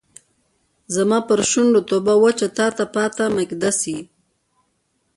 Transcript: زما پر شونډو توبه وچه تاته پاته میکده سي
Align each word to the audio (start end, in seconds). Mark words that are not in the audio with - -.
زما 0.95 1.19
پر 1.27 1.39
شونډو 1.51 1.81
توبه 1.89 2.13
وچه 2.23 2.47
تاته 2.57 2.85
پاته 2.95 3.25
میکده 3.35 3.71
سي 3.81 3.97